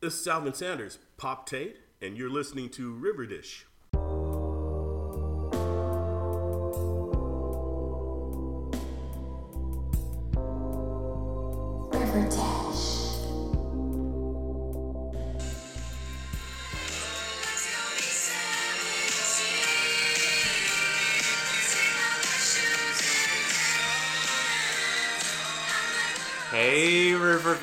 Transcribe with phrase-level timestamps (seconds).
[0.00, 3.66] This is Alvin Sanders, Pop Tate, and you're listening to River Dish.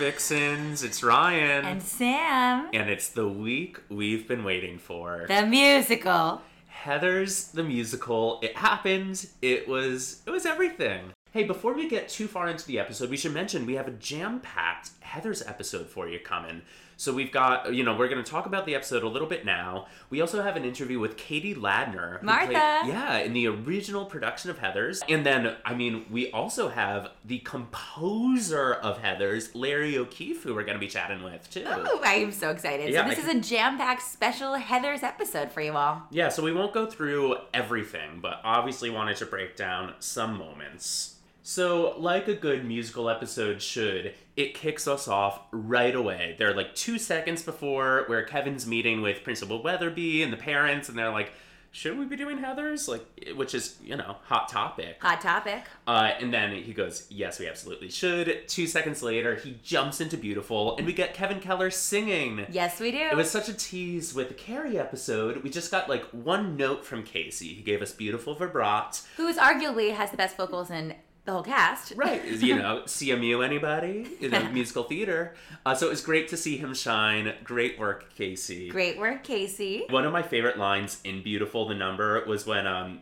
[0.10, 1.66] Vixens, it's Ryan.
[1.66, 5.26] And Sam, And it's the week we've been waiting for.
[5.28, 6.44] the musical.
[6.68, 8.40] Heather's the musical.
[8.44, 9.26] It happened.
[9.42, 11.06] It was it was everything.
[11.32, 13.92] Hey, before we get too far into the episode, we should mention we have a
[13.94, 16.62] jam-packed Heather's episode for you coming.
[16.98, 19.46] So we've got, you know, we're going to talk about the episode a little bit
[19.46, 19.88] now.
[20.10, 22.22] We also have an interview with Katie Ladner.
[22.22, 22.48] Martha.
[22.48, 25.02] played- yeah, in the original production of Heather's.
[25.10, 30.64] And then, I mean, we also have the composer of Heather's, Larry O'Keefe, who we're
[30.64, 31.64] going to be chatting with, too.
[31.66, 32.90] Oh, I am so excited.
[32.94, 36.04] Yeah, so this I- is a jam-packed special Heather's episode for you all.
[36.12, 41.15] Yeah, so we won't go through everything, but obviously wanted to break down some moments.
[41.48, 46.36] So, like a good musical episode should, it kicks us off right away.
[46.40, 50.90] There are like two seconds before where Kevin's meeting with Principal Weatherbee and the parents,
[50.90, 51.34] and they're like,
[51.70, 52.88] should we be doing Heather's?
[52.88, 54.98] Like, which is, you know, hot topic.
[55.02, 55.66] Hot topic.
[55.86, 58.48] Uh, and then he goes, Yes, we absolutely should.
[58.48, 62.48] Two seconds later, he jumps into Beautiful, and we get Kevin Keller singing.
[62.50, 62.98] Yes, we do.
[62.98, 65.44] It was such a tease with the Carrie episode.
[65.44, 67.50] We just got like one note from Casey.
[67.50, 68.98] He gave us beautiful vibrato.
[69.18, 71.94] Who's arguably has the best vocals in the whole cast.
[71.96, 72.24] Right.
[72.46, 74.08] You know, CMU anybody?
[74.20, 75.36] You know, musical theater.
[75.66, 77.34] Uh, so it was great to see him shine.
[77.44, 78.70] Great work, Casey.
[78.70, 79.86] Great work, Casey.
[79.90, 83.02] One of my favorite lines in Beautiful, the number, was when um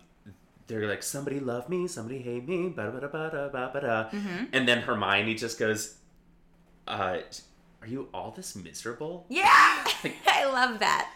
[0.68, 3.82] they're like, somebody love me, somebody hate me, ba da ba da ba da ba
[3.82, 4.10] da.
[4.10, 4.46] Mm-hmm.
[4.54, 5.98] And then Hermione just goes,
[6.88, 7.18] uh,
[7.82, 9.26] are you all this miserable?
[9.28, 9.44] Yeah,
[10.28, 11.12] I love that.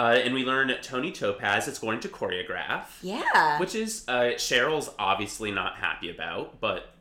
[0.00, 2.84] Uh, and we learn Toni Topaz is going to choreograph.
[3.02, 3.60] Yeah.
[3.60, 6.94] Which is uh, Cheryl's obviously not happy about, but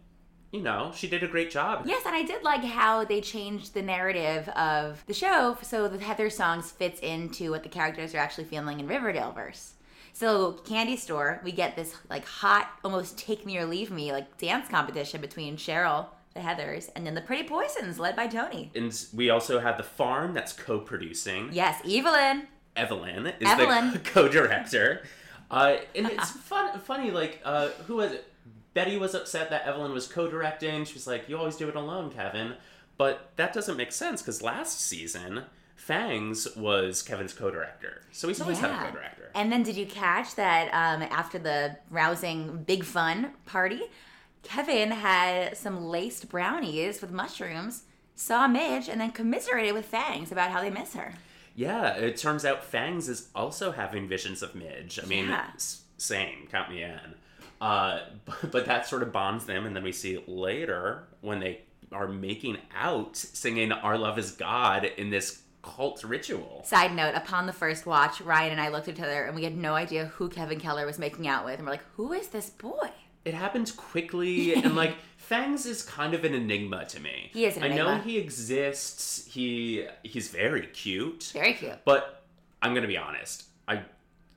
[0.51, 1.83] you know she did a great job.
[1.85, 6.03] Yes, and I did like how they changed the narrative of the show so the
[6.03, 9.75] Heather songs fits into what the characters are actually feeling in Riverdale verse.
[10.11, 14.37] So Candy Store, we get this like hot, almost take me or leave me like
[14.37, 18.71] dance competition between Cheryl, the Heathers, and then the Pretty Poisons led by Tony.
[18.75, 21.51] And we also have the farm that's co-producing.
[21.53, 22.47] Yes, Evelyn.
[22.79, 23.93] Evelyn is Evelyn.
[23.93, 25.03] the co-director.
[25.51, 27.11] Uh, and it's fun, funny.
[27.11, 28.25] Like uh, who was it?
[28.73, 30.85] Betty was upset that Evelyn was co-directing.
[30.85, 32.55] She was like, "You always do it alone, Kevin."
[32.97, 35.43] But that doesn't make sense because last season,
[35.75, 39.31] Fangs was Kevin's co-director, so he's always had a co-director.
[39.33, 43.83] And then did you catch that um, after the rousing big fun party,
[44.43, 47.83] Kevin had some laced brownies with mushrooms,
[48.15, 51.13] saw Midge, and then commiserated with Fangs about how they miss her.
[51.59, 54.97] Yeah, it turns out Fangs is also having visions of Midge.
[55.03, 55.47] I mean, Yeah.
[55.55, 57.15] s- same, count me in.
[57.59, 61.61] Uh, but, but that sort of bonds them, and then we see later when they
[61.91, 66.63] are making out, singing "Our Love Is God" in this cult ritual.
[66.65, 69.43] Side note, upon the first watch, Ryan and I looked at each other and we
[69.43, 71.55] had no idea who Kevin Keller was making out with.
[71.57, 72.91] And we're like, who is this boy?
[73.25, 77.29] It happens quickly, and like Fangs is kind of an enigma to me.
[77.33, 79.25] He is an I know he exists.
[79.27, 81.31] He he's very cute.
[81.33, 81.73] Very cute.
[81.85, 82.23] But
[82.61, 83.43] I'm gonna be honest.
[83.67, 83.83] I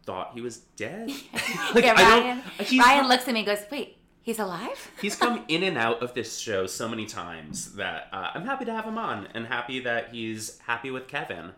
[0.05, 1.11] thought he was dead.
[1.75, 2.43] Like, yeah, I don't- Ryan,
[2.79, 4.91] Ryan not- looks at me and goes, wait, he's alive?
[5.01, 8.65] He's come in and out of this show so many times that uh, I'm happy
[8.67, 11.53] to have him on and happy that he's happy with Kevin.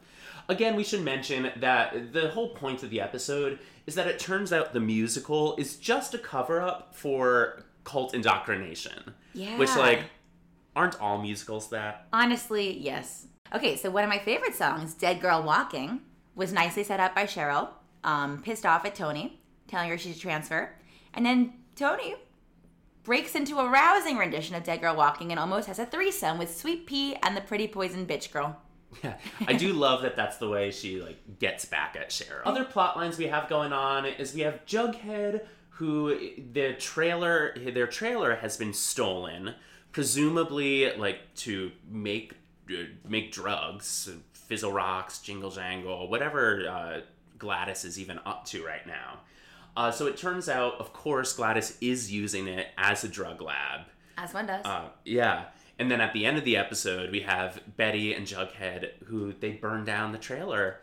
[0.48, 4.52] Again, we should mention that the whole point of the episode is that it turns
[4.52, 9.14] out the musical is just a cover up for cult indoctrination.
[9.32, 9.58] Yeah.
[9.58, 10.00] Which, like,
[10.76, 12.06] aren't all musicals that?
[12.12, 13.26] Honestly, yes.
[13.54, 16.00] Okay, so one of my favorite songs, Dead Girl Walking,
[16.34, 17.68] was nicely set up by Cheryl,
[18.02, 20.74] um, pissed off at Toni, telling her she should transfer.
[21.12, 22.16] And then Toni
[23.04, 26.56] breaks into a rousing rendition of Dead Girl Walking and almost has a threesome with
[26.56, 28.56] Sweet Pea and the pretty poison bitch girl.
[29.02, 29.16] Yeah,
[29.46, 32.42] I do love that that's the way she like gets back at Cheryl.
[32.44, 36.18] Other plot lines we have going on is we have Jughead, who
[36.52, 39.54] the trailer their trailer has been stolen,
[39.92, 42.34] presumably like to make
[42.70, 47.00] uh, make drugs, fizzle rocks, jingle jangle, whatever uh,
[47.38, 49.20] Gladys is even up to right now.
[49.76, 53.80] Uh, so it turns out, of course, Gladys is using it as a drug lab.
[54.16, 54.64] As one does.
[54.64, 55.46] Uh, yeah.
[55.78, 59.52] And then at the end of the episode, we have Betty and Jughead who they
[59.52, 60.80] burn down the trailer,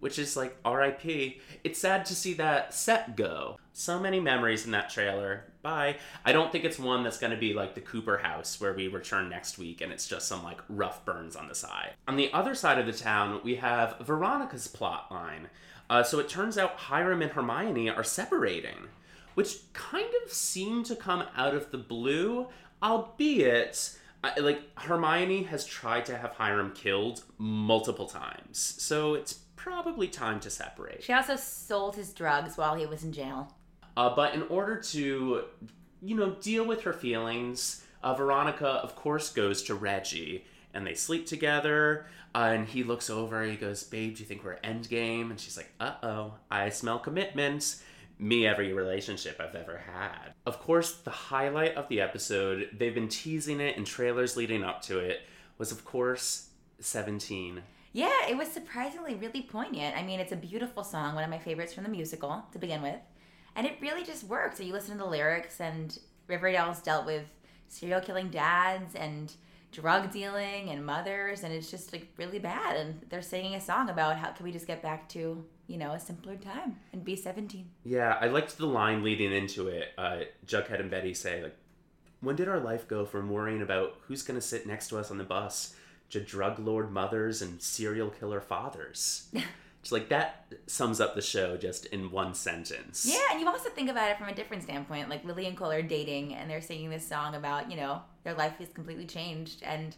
[0.00, 1.40] which is like RIP.
[1.64, 3.58] It's sad to see that set go.
[3.72, 5.96] So many memories in that trailer, bye.
[6.24, 8.88] I don't think it's one that's going to be like the Cooper house where we
[8.88, 11.92] return next week and it's just some like rough burns on the side.
[12.06, 15.48] On the other side of the town, we have Veronica's plot line.
[15.88, 18.88] Uh, so it turns out Hiram and Hermione are separating,
[19.34, 22.48] which kind of seemed to come out of the blue,
[22.82, 23.96] albeit.
[24.36, 30.40] Uh, Like Hermione has tried to have Hiram killed multiple times, so it's probably time
[30.40, 31.02] to separate.
[31.02, 33.52] She also sold his drugs while he was in jail.
[33.96, 35.44] Uh, but in order to,
[36.02, 40.44] you know, deal with her feelings, uh, Veronica, of course, goes to Reggie,
[40.74, 42.06] and they sleep together.
[42.34, 45.56] Uh, and he looks over, he goes, "Babe, do you think we're endgame?" And she's
[45.56, 47.76] like, "Uh oh, I smell commitment."
[48.18, 50.32] Me every relationship I've ever had.
[50.46, 54.80] Of course, the highlight of the episode, they've been teasing it in trailers leading up
[54.82, 55.20] to it,
[55.58, 56.48] was of course
[56.80, 57.62] 17.
[57.92, 59.96] Yeah, it was surprisingly really poignant.
[59.96, 62.82] I mean, it's a beautiful song, one of my favorites from the musical to begin
[62.82, 63.00] with.
[63.54, 64.60] And it really just works.
[64.60, 67.24] You listen to the lyrics, and Riverdale's dealt with
[67.68, 69.32] serial killing dads and
[69.72, 72.76] drug dealing and mothers, and it's just like really bad.
[72.76, 75.92] And they're singing a song about how can we just get back to, you know,
[75.92, 77.68] a simpler time and be 17.
[77.84, 79.92] Yeah, I liked the line leading into it.
[79.98, 81.56] Uh, Jughead and Betty say, like,
[82.20, 85.10] when did our life go from worrying about who's going to sit next to us
[85.10, 85.74] on the bus
[86.08, 89.28] to drug lord mothers and serial killer fathers?
[89.86, 93.06] It's like that sums up the show just in one sentence.
[93.08, 95.08] Yeah, and you also think about it from a different standpoint.
[95.08, 98.34] Like Lily and Cole are dating, and they're singing this song about you know their
[98.34, 99.94] life is completely changed, and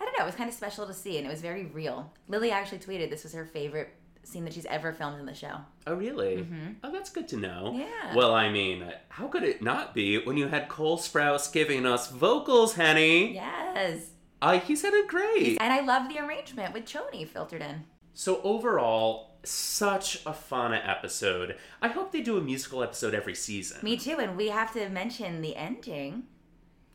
[0.00, 2.12] I don't know, it was kind of special to see, and it was very real.
[2.26, 3.90] Lily actually tweeted this was her favorite
[4.24, 5.58] scene that she's ever filmed in the show.
[5.86, 6.44] Oh, really?
[6.82, 7.72] Oh, that's good to know.
[7.78, 8.16] Yeah.
[8.16, 12.10] Well, I mean, how could it not be when you had Cole Sprouse giving us
[12.10, 13.32] vocals, Henny?
[13.34, 14.10] Yes,
[14.42, 15.56] Uh, he sounded great.
[15.60, 17.84] and I love the arrangement with Choni filtered in.
[18.14, 21.56] So overall, such a fun episode.
[21.80, 23.78] I hope they do a musical episode every season.
[23.82, 26.24] Me too, and we have to mention the ending.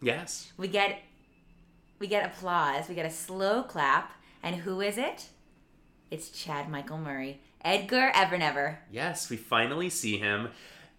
[0.02, 0.52] Yes.
[0.58, 1.00] We get
[2.00, 4.12] we get applause, we get a slow clap,
[4.44, 5.30] and who is it?
[6.12, 8.78] It's Chad Michael Murray, Edgar Evernever.
[8.92, 10.50] Yes, we finally see him.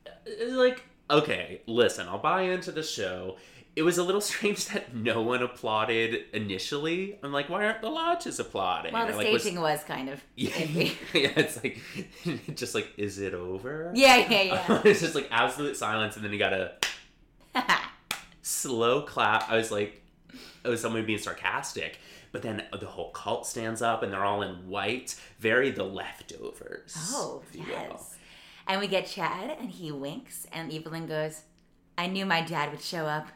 [0.07, 0.11] Uh,
[0.57, 3.37] Like, okay, listen, I'll buy into the show.
[3.77, 7.19] It was a little strange that no one applauded initially.
[7.23, 8.93] I'm like, why aren't the lodges applauding?
[8.93, 10.91] Well, the I, like, was- staging was kind of yeah, yeah,
[11.37, 11.79] it's like,
[12.57, 13.93] just like, is it over?
[13.95, 14.83] Yeah, yeah, yeah.
[14.85, 16.73] it's just like absolute silence, and then you got a
[18.43, 19.49] slow clap.
[19.51, 20.03] I was like,
[20.65, 21.99] oh, someone being sarcastic.
[22.33, 26.95] But then the whole cult stands up, and they're all in white, very the leftovers.
[27.13, 27.69] oh, you will.
[27.71, 28.15] yes.
[28.67, 31.43] And we get Chad, and he winks, and Evelyn goes,
[31.97, 33.29] I knew my dad would show up.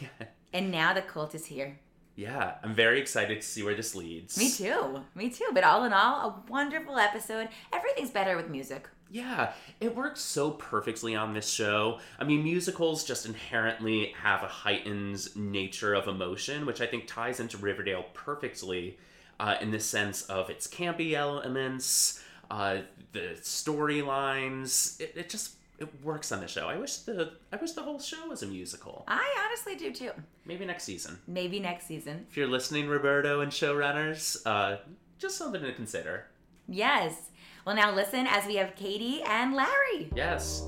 [0.00, 0.26] Yeah.
[0.52, 1.78] And now the cult is here.
[2.14, 4.38] Yeah, I'm very excited to see where this leads.
[4.38, 5.02] Me too.
[5.14, 5.48] Me too.
[5.52, 7.48] But all in all, a wonderful episode.
[7.74, 8.88] Everything's better with music.
[9.10, 12.00] Yeah, it works so perfectly on this show.
[12.18, 17.38] I mean, musicals just inherently have a heightened nature of emotion, which I think ties
[17.38, 18.98] into Riverdale perfectly
[19.38, 22.78] uh, in the sense of its campy elements, uh,
[23.12, 25.00] the storylines.
[25.00, 26.68] It, it just it works on the show.
[26.68, 29.04] I wish the I wish the whole show was a musical.
[29.08, 30.10] I honestly do too.
[30.44, 31.18] Maybe next season.
[31.26, 32.26] Maybe next season.
[32.30, 34.78] If you're listening, Roberto and showrunners, uh,
[35.18, 36.26] just something to consider.
[36.68, 37.30] Yes.
[37.64, 40.10] Well, now listen as we have Katie and Larry.
[40.14, 40.62] Yes.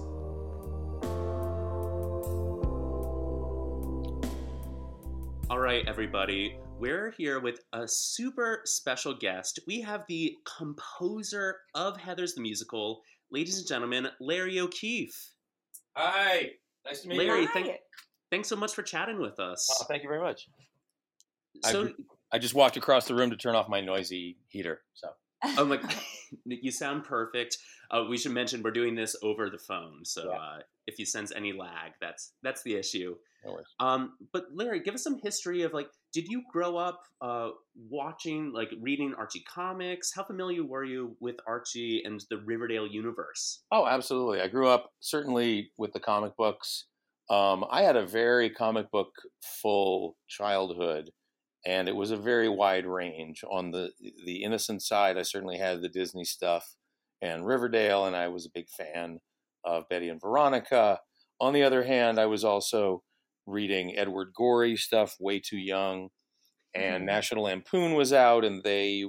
[5.50, 6.58] All right, everybody.
[6.78, 9.58] We're here with a super special guest.
[9.66, 15.34] We have the composer of Heather's the Musical, ladies and gentlemen, Larry O'Keefe.
[15.94, 16.50] Hi,
[16.86, 17.46] nice to meet Larry, you.
[17.48, 17.52] Hi.
[17.52, 17.76] thank,
[18.30, 19.68] thanks so much for chatting with us.
[19.80, 20.48] Oh, thank you very much.
[21.64, 21.94] I so, agree.
[22.32, 24.82] I just walked across the room to turn off my noisy heater.
[24.94, 25.08] So
[25.56, 25.80] oh my,
[26.44, 27.58] you sound perfect.
[27.90, 30.38] Uh, we should mention we're doing this over the phone, so Yeah.
[30.38, 33.16] uh, if you sense any lag, that's that's the issue.
[33.44, 33.66] No worries.
[33.80, 37.50] Um, but Larry, give us some history of like, did you grow up uh,
[37.88, 40.10] watching, like, reading Archie comics?
[40.14, 43.62] How familiar were you with Archie and the Riverdale universe?
[43.70, 44.40] Oh, absolutely.
[44.40, 46.86] I grew up certainly with the comic books.
[47.30, 49.10] Um, I had a very comic book
[49.42, 51.10] full childhood,
[51.66, 53.44] and it was a very wide range.
[53.50, 53.90] On the
[54.24, 56.74] the innocent side, I certainly had the Disney stuff
[57.20, 59.20] and Riverdale, and I was a big fan
[59.62, 61.00] of Betty and Veronica.
[61.38, 63.02] On the other hand, I was also
[63.48, 66.10] reading Edward Gorey stuff way too young,
[66.74, 67.06] and Mhm.
[67.06, 69.06] National Lampoon was out, and they,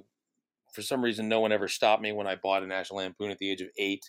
[0.73, 3.39] for some reason, no one ever stopped me when I bought a National Lampoon at
[3.39, 4.03] the age of eight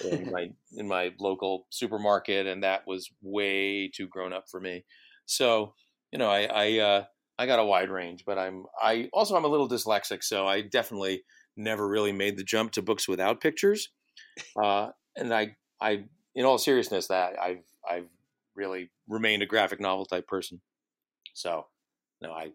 [0.00, 4.84] in my in my local supermarket, and that was way too grown up for me.
[5.26, 5.74] So,
[6.12, 7.04] you know, I I uh,
[7.38, 10.62] I got a wide range, but I'm I also I'm a little dyslexic, so I
[10.62, 11.24] definitely
[11.56, 13.90] never really made the jump to books without pictures.
[14.60, 18.08] Uh, and I I in all seriousness, that I've I've
[18.54, 20.60] really remained a graphic novel type person.
[21.34, 21.66] So,
[22.20, 22.52] no, I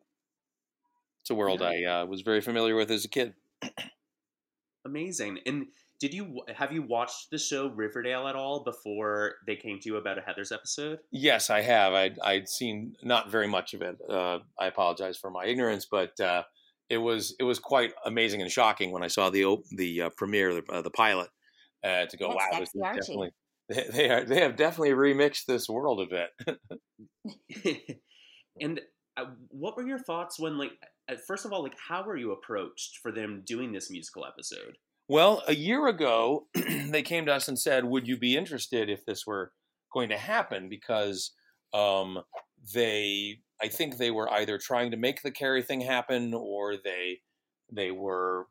[1.21, 3.33] it's a world I uh, was very familiar with as a kid.
[4.85, 5.39] Amazing.
[5.45, 5.67] And
[5.99, 9.97] did you have you watched the show Riverdale at all before they came to you
[9.97, 10.99] about a Heather's episode?
[11.11, 11.93] Yes, I have.
[11.93, 13.97] I'd, I'd seen not very much of it.
[14.09, 16.43] Uh, I apologize for my ignorance, but uh,
[16.89, 20.55] it was it was quite amazing and shocking when I saw the the uh, premiere,
[20.55, 21.29] the, uh, the pilot,
[21.83, 23.31] uh, to go, That's wow, this is definitely
[23.69, 26.59] they, they are they have definitely remixed this world a bit.
[28.59, 28.81] and
[29.17, 30.71] uh, what were your thoughts when like
[31.09, 34.77] uh, first of all like how were you approached for them doing this musical episode?
[35.07, 39.05] Well, a year ago, they came to us and said, "Would you be interested if
[39.05, 39.51] this were
[39.91, 41.31] going to happen?" Because
[41.73, 42.19] um,
[42.73, 47.21] they, I think, they were either trying to make the Carrie thing happen, or they
[47.71, 48.45] they were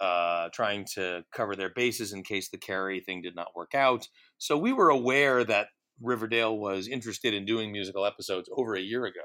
[0.00, 4.08] uh, trying to cover their bases in case the Carrie thing did not work out.
[4.38, 5.68] So we were aware that
[6.00, 9.20] Riverdale was interested in doing musical episodes over a year ago.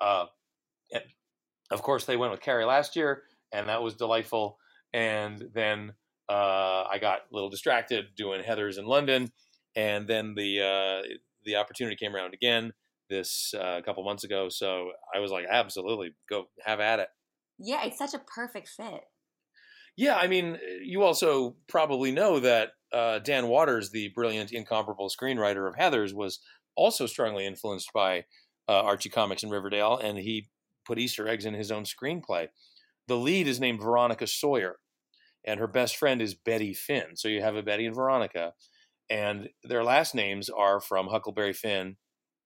[0.00, 0.26] Uh,
[1.70, 3.22] of course, they went with Carrie last year,
[3.52, 4.58] and that was delightful
[4.92, 5.92] and then
[6.28, 9.30] uh, I got a little distracted doing Heather's in London,
[9.76, 11.08] and then the uh,
[11.44, 12.72] the opportunity came around again
[13.08, 14.48] this uh, a couple months ago.
[14.48, 17.08] So I was like, absolutely, go have at it.
[17.58, 19.02] Yeah, it's such a perfect fit.
[19.96, 25.68] Yeah, I mean, you also probably know that uh, Dan Waters, the brilliant, incomparable screenwriter
[25.68, 26.40] of Heather's, was
[26.76, 28.24] also strongly influenced by
[28.68, 30.48] uh, Archie Comics and Riverdale, and he
[30.84, 32.48] put Easter eggs in his own screenplay.
[33.08, 34.76] The lead is named Veronica Sawyer,
[35.44, 37.16] and her best friend is Betty Finn.
[37.16, 38.52] So you have a Betty and Veronica,
[39.08, 41.96] and their last names are from Huckleberry Finn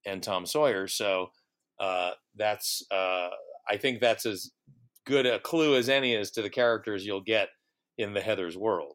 [0.06, 0.86] and Tom Sawyer.
[0.86, 1.32] So
[1.80, 3.30] uh, that's uh,
[3.68, 4.50] I think that's as
[5.06, 7.48] good a clue as any as to the characters you'll get
[7.98, 8.94] in the Heather's world.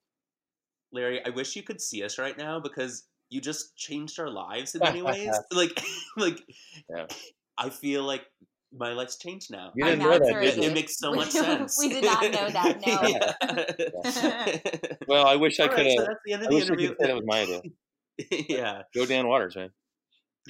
[0.92, 4.76] Larry, I wish you could see us right now because you just changed our lives
[4.76, 5.36] in many ways.
[5.52, 5.80] like
[6.18, 6.40] like
[6.90, 7.08] Yeah.
[7.58, 8.24] I feel like
[8.78, 9.72] my life's changed now.
[9.76, 10.64] You didn't know know that, did It, you?
[10.70, 11.78] it makes so We- much sense.
[11.80, 14.96] we did not know that, Yeah.
[15.08, 16.08] Well, I wish I All right, could so have.
[16.08, 16.88] that's the end of I the wish I could interview.
[16.90, 17.62] have said it was my idea.
[18.50, 18.82] yeah.
[18.94, 19.70] Go Dan Waters, man.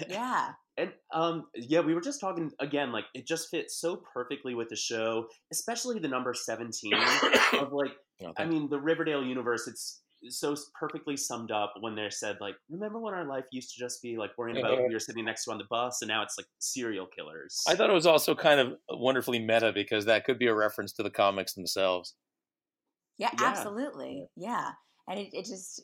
[0.09, 0.51] Yeah.
[0.77, 4.70] And um yeah, we were just talking again, like it just fits so perfectly with
[4.70, 6.94] the show, especially the number 17
[7.60, 12.10] of like No, I mean the Riverdale universe, it's so perfectly summed up when they
[12.10, 15.00] said like, remember when our life used to just be like worrying about who you're
[15.00, 17.63] sitting next to on the bus, and now it's like serial killers.
[17.67, 20.94] I thought it was also kind of wonderfully meta because that could be a reference
[20.94, 22.15] to the comics themselves.
[23.17, 23.46] Yeah, Yeah.
[23.48, 24.27] absolutely.
[24.36, 24.72] Yeah.
[25.08, 25.84] And it, it just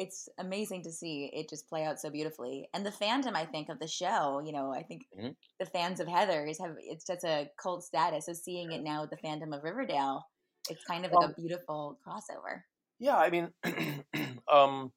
[0.00, 2.68] it's amazing to see it just play out so beautifully.
[2.72, 5.36] And the fandom, I think, of the show, you know, I think Mhm.
[5.58, 8.26] the fans of Heather's have it's such a cult status.
[8.26, 10.24] So seeing it now with the fandom of Riverdale,
[10.70, 12.62] it's kind of like a beautiful crossover.
[12.98, 13.52] Yeah, I mean,
[14.50, 14.92] um,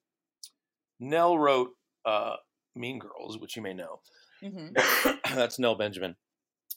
[1.00, 2.36] Nell wrote uh,
[2.74, 4.00] Mean Girls, which you may know.
[4.40, 4.68] hmm
[5.34, 6.16] That's Nell Benjamin,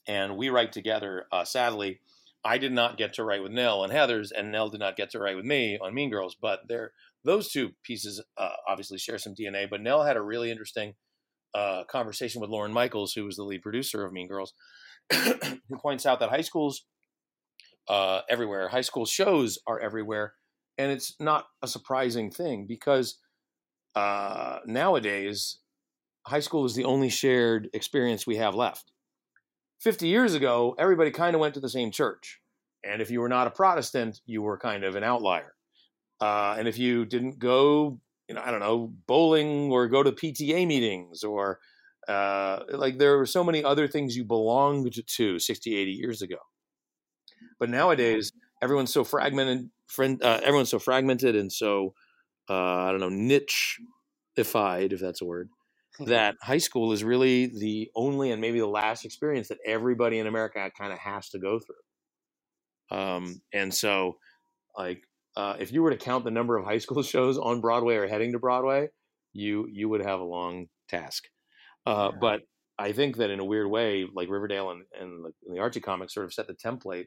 [0.08, 1.28] and we write together.
[1.32, 2.02] Uh, sadly,
[2.44, 5.10] I did not get to write with Nell and Heather's, and Nell did not get
[5.12, 6.36] to write with me on Mean Girls.
[6.36, 6.94] But they're,
[7.28, 9.70] those two pieces uh, obviously share some DNA.
[9.70, 10.94] But Nell had a really interesting
[11.54, 14.54] uh, conversation with Lorne Michaels, who was the lead producer of Mean Girls,
[15.14, 16.86] who points out that high schools
[17.88, 20.34] uh, everywhere, high school shows are everywhere,
[20.78, 23.20] and it's not a surprising thing because
[23.96, 25.60] uh, nowadays
[26.28, 28.92] high school is the only shared experience we have left.
[29.80, 32.40] 50 years ago, everybody kind of went to the same church.
[32.84, 35.54] And if you were not a Protestant, you were kind of an outlier.
[36.20, 40.12] Uh, and if you didn't go, you know, I don't know, bowling or go to
[40.12, 41.60] PTA meetings or
[42.08, 46.38] uh, like there were so many other things you belonged to 60, 80 years ago.
[47.60, 48.32] But nowadays,
[48.62, 51.94] everyone's so fragmented, friend, uh, everyone's so fragmented and so,
[52.50, 55.50] uh, I don't know, niche-ified, if that's a word
[56.06, 60.28] that high school is really the only and maybe the last experience that everybody in
[60.28, 61.76] America kind of has to go through.
[62.98, 64.18] Um, and so,
[64.78, 65.07] like,
[65.38, 68.08] uh, if you were to count the number of high school shows on Broadway or
[68.08, 68.90] heading to Broadway,
[69.34, 71.26] you you would have a long task.
[71.86, 72.18] Uh, Yeah.
[72.20, 72.42] But
[72.80, 75.80] I think that in a weird way, like Riverdale and, and, the, and the Archie
[75.80, 77.06] comics sort of set the template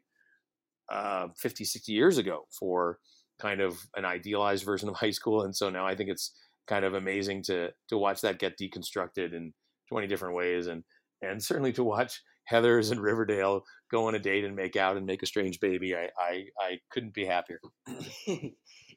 [0.90, 2.99] uh, 50, 60 years ago for
[3.40, 5.42] kind of an idealized version of high school.
[5.42, 6.32] And so now I think it's
[6.68, 9.52] kind of amazing to to watch that get deconstructed in
[9.88, 10.84] 20 different ways and
[11.20, 15.06] and certainly to watch Heather's and Riverdale go on a date and make out and
[15.06, 15.94] make a strange baby.
[15.94, 17.61] I I, I couldn't be happier.
[18.26, 18.54] it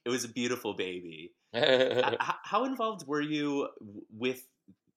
[0.09, 1.31] was a beautiful baby.
[1.53, 3.69] Uh, H- h- how involved were you
[4.11, 4.45] with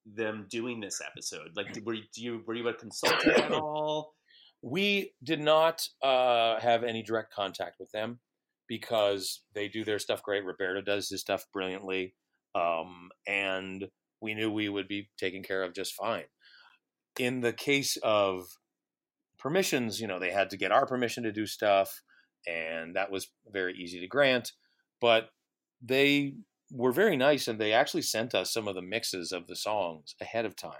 [0.05, 1.51] them doing this episode?
[1.55, 4.13] Like, were you were you a consultant at all?
[4.61, 8.19] we did not uh, have any direct contact with them
[8.67, 10.43] because they do their stuff great.
[10.43, 12.15] Roberto does his stuff brilliantly,
[12.55, 13.87] um, and
[14.21, 16.25] we knew we would be taken care of just fine.
[17.19, 18.43] In the case of
[19.39, 22.01] permissions, you know, they had to get our permission to do stuff,
[22.47, 24.53] and that was very easy to grant.
[24.99, 25.29] But
[25.81, 26.35] they
[26.71, 30.15] were very nice, and they actually sent us some of the mixes of the songs
[30.21, 30.79] ahead of time.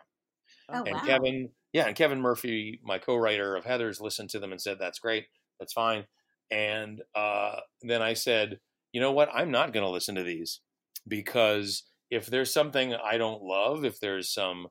[0.69, 1.03] Oh, and wow.
[1.05, 4.99] Kevin, yeah, and Kevin Murphy, my co-writer of Heather's, listened to them and said, "That's
[4.99, 5.25] great,
[5.59, 6.05] that's fine."
[6.51, 8.59] And uh, then I said,
[8.91, 9.29] "You know what?
[9.33, 10.61] I'm not going to listen to these
[11.07, 14.67] because if there's something I don't love, if there's some,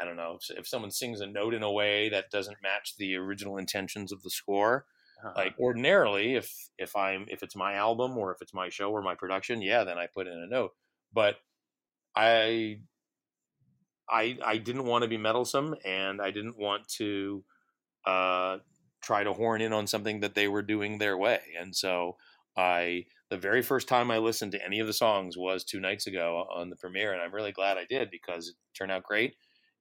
[0.00, 3.16] I don't know, if someone sings a note in a way that doesn't match the
[3.16, 4.86] original intentions of the score,
[5.24, 5.34] Uh-huh.
[5.36, 9.02] like ordinarily, if if I'm if it's my album or if it's my show or
[9.02, 10.72] my production, yeah, then I put in a note.
[11.12, 11.38] But
[12.16, 12.82] I
[14.08, 17.44] I I didn't want to be meddlesome, and I didn't want to
[18.06, 18.58] uh,
[19.02, 21.42] try to horn in on something that they were doing their way.
[21.58, 22.18] And so
[22.56, 26.06] I, the very first time I listened to any of the songs was two nights
[26.08, 29.36] ago on the premiere, and I'm really glad I did because it turned out great.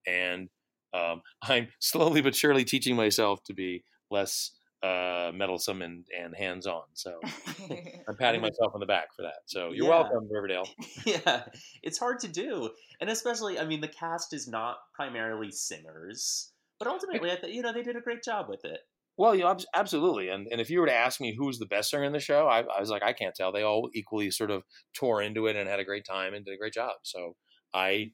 [0.08, 0.50] And
[0.94, 4.52] um, I'm slowly but surely teaching myself to be less
[4.84, 6.84] uh, meddlesome and, and hands on.
[6.94, 7.20] So
[8.08, 9.40] I'm patting myself on the back for that.
[9.46, 9.90] So you're Yeah.
[9.90, 10.68] welcome, Riverdale.
[11.06, 11.46] yeah,
[11.82, 12.70] it's hard to do,
[13.00, 17.62] and especially, I mean, the cast is not primarily singers, but ultimately, I th- you
[17.62, 18.80] know, they did a great job with it.
[19.18, 20.30] Well, you know, absolutely.
[20.30, 22.48] And and if you were to ask me who's the best singer in the show,
[22.48, 23.52] I, I was like, I can't tell.
[23.52, 24.64] They all equally sort of
[24.96, 26.94] tore into it and had a great time and did a great job.
[27.04, 27.36] So
[27.74, 28.12] I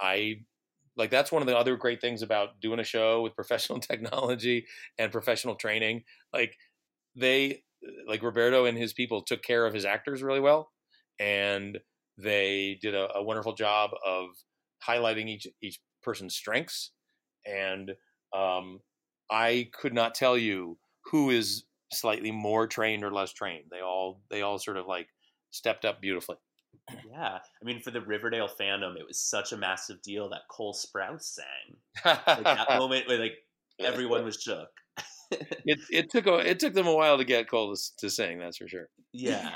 [0.00, 0.36] I
[1.00, 4.66] like that's one of the other great things about doing a show with professional technology
[4.98, 6.04] and professional training.
[6.32, 6.54] Like
[7.16, 7.62] they
[8.06, 10.70] like Roberto and his people took care of his actors really well,
[11.18, 11.78] and
[12.18, 14.28] they did a, a wonderful job of
[14.86, 16.92] highlighting each each person's strengths.
[17.46, 17.92] And
[18.36, 18.80] um,
[19.30, 23.64] I could not tell you who is slightly more trained or less trained.
[23.70, 25.08] They all they all sort of like
[25.50, 26.36] stepped up beautifully.
[27.08, 30.74] Yeah, I mean, for the Riverdale fandom, it was such a massive deal that Cole
[30.74, 31.76] Sprouse sang.
[32.04, 33.34] Like that moment where like
[33.78, 34.68] everyone was shook.
[35.30, 38.38] it it took a, it took them a while to get Cole to, to sing.
[38.38, 38.88] That's for sure.
[39.12, 39.50] Yeah.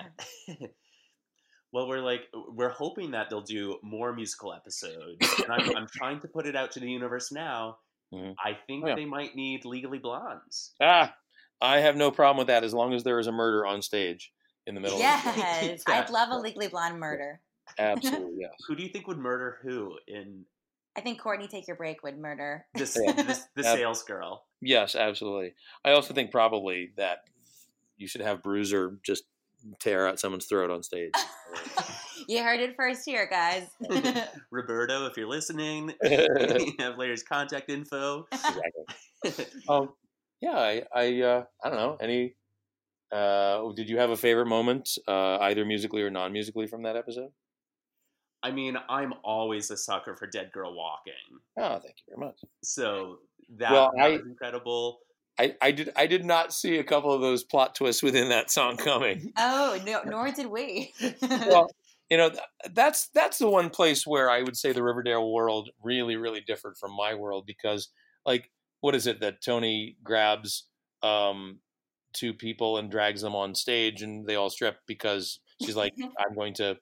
[1.73, 6.21] well, we're like we're hoping that they'll do more musical episodes, and I'm, I'm trying
[6.21, 7.79] to put it out to the universe now.
[8.13, 8.35] Mhm.
[8.45, 8.95] I think Oh, yeah.
[8.95, 10.73] they might need Legally Blondes.
[10.81, 11.15] Ah,
[11.61, 14.31] I have no problem with that as long as there is a murder on stage
[14.67, 14.97] in the middle.
[14.97, 16.01] of the yes, Yeah.
[16.01, 17.41] I'd love a Legally Blonde murder.
[17.79, 18.53] Absolutely, yes.
[18.69, 20.45] Who do you think would murder who in
[20.97, 22.67] I think Courtney Take Your Break would murder.
[22.75, 23.13] this Yeah.
[23.13, 24.45] this the Ab- sales girl?
[24.61, 25.55] Yes, absolutely.
[25.85, 27.25] I also think probably that
[27.97, 29.25] you should have Bruiser just
[29.81, 31.13] tear out someone's throat on stage.
[32.29, 33.67] you heard it first here, guys.
[34.51, 38.27] Roberto, if you're listening, you have Larry's contact info.
[39.69, 39.91] Um,
[40.41, 41.97] yeah, I, I, uh, I don't know.
[42.01, 42.35] Any?
[43.15, 47.31] Uh, did you have a favorite moment, uh, either musically or non-musically, from that episode?
[48.43, 51.13] I mean, I'm always a sucker for Dead Girl Walking.
[51.57, 52.41] Oh, thank you very much.
[52.63, 53.19] So
[53.57, 54.99] that, Well, that I- was incredible.
[55.39, 58.53] I, I did I did not see a couple of those plot twists within that
[58.53, 59.33] song coming.
[59.37, 60.93] oh, no, nor did we.
[61.23, 61.69] well,
[62.09, 62.31] you know,
[62.73, 66.77] that's that's the one place where I would say the Riverdale world really, really differed
[66.79, 67.89] from my world because,
[68.25, 68.49] like,
[68.81, 70.69] what is it that Toni grabs
[71.03, 71.59] um,
[72.15, 76.35] two people and drags them on stage and they all strip because she's like, I'm
[76.35, 76.77] going to.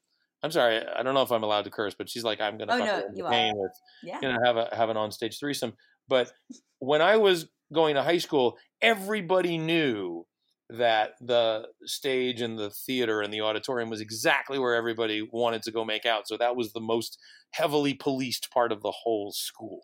[0.45, 2.67] I'm sorry, I don't know if I'm allowed to curse, but she's like, I'm going
[2.67, 3.71] to Oh, fuck no, you pain with
[4.03, 4.19] yeah.
[4.21, 5.75] you know have a have an on stage threesome.
[6.09, 6.33] But
[6.81, 10.27] when I was going to high school, everybody knew
[10.69, 15.71] that the stage and the theater and the auditorium was exactly where everybody wanted to
[15.71, 16.27] go make out.
[16.27, 17.19] So that was the most
[17.53, 19.83] heavily policed part of the whole school.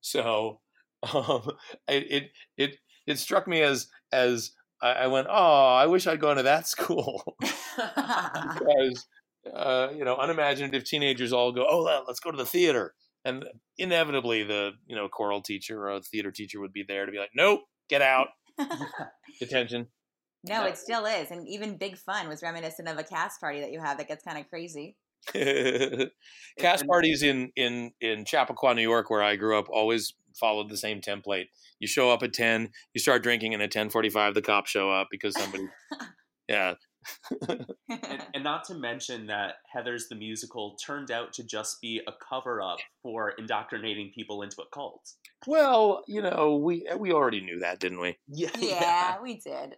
[0.00, 0.60] So
[1.14, 1.50] um,
[1.88, 2.76] it, it it
[3.06, 6.66] it struck me as as I I went, oh, I wish I'd gone to that
[6.74, 9.06] school because
[9.54, 13.44] uh, you know unimaginative teenagers all go, oh, let- let's go to the theater, and
[13.78, 17.30] inevitably the you know choral teacher or theater teacher would be there to be like,
[17.34, 18.28] nope, get out,
[19.40, 19.86] detention.
[20.44, 21.30] no, it still is.
[21.30, 24.24] And even Big Fun was reminiscent of a cast party that you have that gets
[24.24, 24.96] kind of crazy.
[26.58, 30.68] Cast And- parties in in in Chappaqua, New York, where I grew up, always followed
[30.68, 31.46] the same template.
[31.80, 34.90] You show up at ten, you start drinking, and at ten forty-five, the cops show
[34.90, 35.68] up because somebody.
[36.48, 36.74] yeah,
[37.48, 37.66] and,
[38.34, 42.62] and not to mention that Heather's the musical turned out to just be a cover
[42.62, 45.12] up for indoctrinating people into a cult.
[45.46, 48.16] well, you know, we we already knew that, didn't we?
[48.28, 49.76] Yeah, yeah, we did.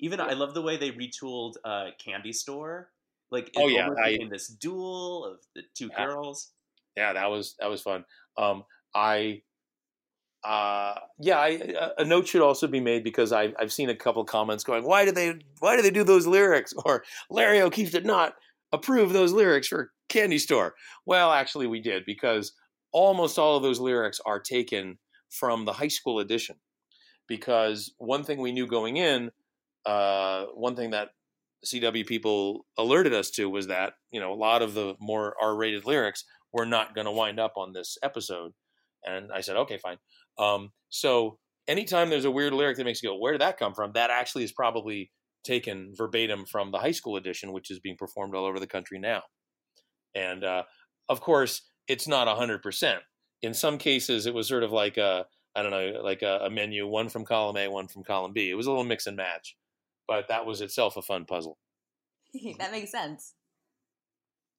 [0.00, 2.90] Even I love the way they retooled uh, Candy Store.
[3.30, 6.06] Like, it Oh, yeah, I- this duel of the two Yeah.
[6.06, 6.52] girls.
[6.96, 8.04] yeah that was that was fun
[8.36, 8.64] um
[8.94, 9.40] i
[10.44, 13.94] uh yeah I, a- a note should also be made because I, i've seen a
[13.96, 17.90] couple comments going why do they why do they do those lyrics or larry o'keefe
[17.92, 18.34] did not
[18.72, 20.74] approve those lyrics for Candy Store.
[21.06, 22.52] Well, actually, we did because
[22.92, 24.98] almost all of those lyrics are taken
[25.30, 26.56] from the high school edition.
[27.26, 29.30] Because one thing we knew going in,
[29.86, 31.10] uh, one thing that
[31.66, 35.86] CW people alerted us to was that you know a lot of the more R-rated
[35.86, 38.52] lyrics were not going to wind up on this episode,
[39.04, 39.98] and I said, okay, fine.
[40.38, 43.74] Um, so anytime there's a weird lyric that makes you go, where did that come
[43.74, 43.92] from?
[43.92, 45.10] That actually is probably
[45.44, 48.98] taken verbatim from the high school edition, which is being performed all over the country
[48.98, 49.22] now.
[50.14, 50.64] And uh,
[51.08, 53.00] of course, it's not hundred percent.
[53.42, 56.50] In some cases, it was sort of like a I don't know, like a, a
[56.50, 58.50] menu, one from column A, one from column B.
[58.50, 59.56] It was a little mix and match,
[60.08, 61.58] but that was itself a fun puzzle.
[62.58, 63.34] that makes sense.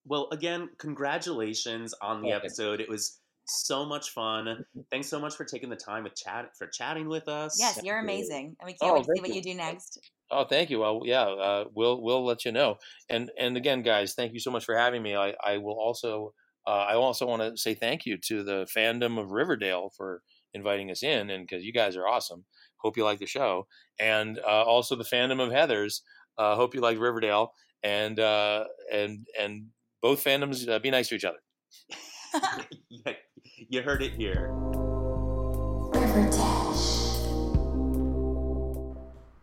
[0.06, 2.80] Well, again, congratulations on the episode.
[2.80, 4.64] It was so much fun.
[4.92, 7.58] Thanks so much for taking the time with chat for chatting with us.
[7.60, 9.36] Yes, you're amazing, and we can't Oh, wait to see what you.
[9.36, 10.00] you do next.
[10.32, 10.80] Oh, thank you.
[10.80, 12.78] Well, yeah, uh, we'll we'll let you know.
[13.10, 15.16] And and again, guys, thank you so much for having me.
[15.16, 16.34] I I will also
[16.68, 20.22] uh, I also want to say thank you to the fandom of Riverdale for
[20.54, 22.46] inviting us in, and because you guys are awesome.
[22.80, 23.68] Hope you like the show,
[24.00, 26.02] and uh, also the fandom of Heather's.
[26.38, 29.68] Uh, hope you like Riverdale, and uh, and and
[30.02, 31.40] both fandoms uh, be nice to each other.
[32.90, 33.14] Yeah,
[33.70, 34.52] you heard it here.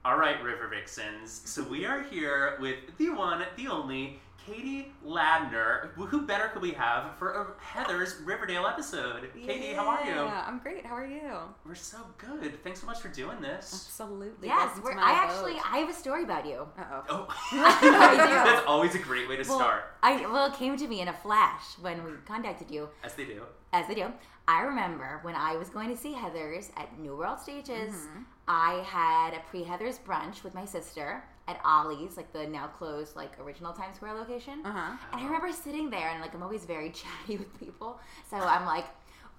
[0.04, 1.42] All right, River Vixens.
[1.44, 5.90] So we are here with the one, the only, Katie Ladner.
[5.94, 9.28] Who better could we have for a Heather's Riverdale episode?
[9.34, 10.14] Katie, how are you?
[10.14, 10.86] I'm great.
[10.86, 11.32] How are you?
[11.64, 12.62] We're so good.
[12.62, 13.72] Thanks so much for doing this.
[13.72, 14.46] Absolutely.
[14.48, 15.54] Yes, we're, I my actually.
[15.64, 16.66] I have a story about you.
[16.78, 17.04] Uh-oh.
[17.08, 17.28] Oh,
[18.46, 21.08] that's always a great way to Well, start, I well, it came to me in
[21.08, 23.42] a flash when we contacted you, as they do.
[23.72, 24.12] as they do.
[24.48, 27.92] I remember when I was going to see Heather's at New World Stages.
[27.94, 28.22] Mm-hmm.
[28.46, 33.38] I had a pre-Heather's brunch with my sister at Ollie's, like the now closed, like
[33.40, 34.64] original Times Square location.
[34.64, 34.96] Uh-huh.
[35.12, 37.98] And I remember sitting there, and like I'm always very chatty with people,
[38.30, 38.86] so I'm like.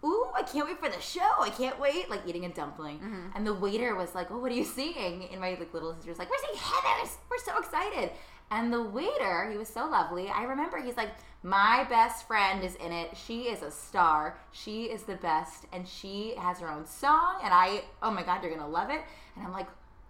[0.05, 1.27] Ooh, I can't wait for the show.
[1.39, 2.07] I can't wait.
[2.07, 2.99] Like eating a dumpling.
[2.99, 3.29] Mm-hmm.
[3.33, 5.27] And the waiter was like, Oh, what are you seeing?
[5.31, 7.17] And my like little sister was like, We're seeing Heather's.
[7.31, 8.11] We're so excited.
[8.49, 10.29] And the waiter, he was so lovely.
[10.29, 11.09] I remember he's like,
[11.41, 13.17] My best friend is in it.
[13.17, 14.37] She is a star.
[14.51, 15.65] She is the best.
[15.73, 17.39] And she has her own song.
[17.43, 19.01] And I, oh my God, you're going to love it.
[19.35, 19.67] And I'm like,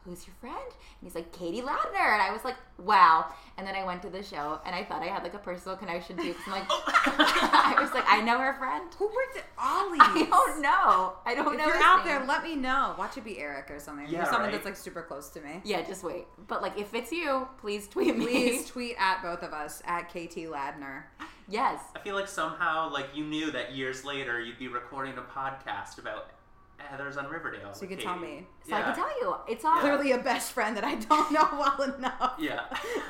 [0.07, 0.55] Who's your friend?
[0.57, 2.13] And he's like, Katie Ladner.
[2.13, 3.25] And I was like, Wow.
[3.57, 5.75] And then I went to the show and I thought I had like a personal
[5.77, 6.83] connection to Cause I'm like, oh.
[6.87, 8.85] I was like, I know her friend.
[8.97, 9.99] Who worked at Ollie's?
[10.01, 11.13] I don't know.
[11.25, 11.65] I don't If know.
[11.65, 12.07] you're his out name.
[12.15, 12.95] there, let me know.
[12.97, 14.07] Watch it be Eric or something.
[14.07, 14.51] Yeah, or someone right.
[14.53, 15.59] that's like super close to me.
[15.65, 16.25] Yeah, just wait.
[16.47, 18.25] But like, if it's you, please tweet me.
[18.25, 21.03] Please tweet at both of us at KT Ladner.
[21.49, 21.81] yes.
[21.95, 25.97] I feel like somehow, like you knew that years later you'd be recording a podcast
[25.97, 26.29] about
[26.77, 27.73] Heather's on Riverdale.
[27.73, 28.45] So you with could tell me.
[28.67, 28.85] So I Yeah.
[28.85, 29.79] can tell you, it's all.
[29.79, 32.61] Clearly a best friend that I don't know well enough Yeah.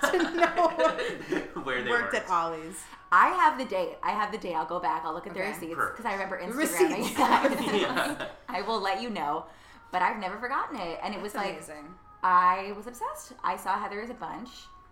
[0.12, 0.68] to know
[1.64, 2.16] Where they worked worked.
[2.16, 2.78] at Ollie's.
[3.12, 3.98] I have the date.
[4.04, 4.54] I have the date.
[4.54, 5.04] I'll go back.
[5.06, 5.50] I'll look at the Okay.
[5.52, 6.58] receipts because I remember Instagramming.
[6.58, 7.72] Receipts.
[7.82, 8.28] Yeah.
[8.50, 9.46] I will let you know,
[9.92, 11.00] but I've never forgotten it.
[11.04, 11.94] And it was That's like amazing.
[12.24, 13.34] I was obsessed.
[13.44, 14.50] I saw Heather's a bunch.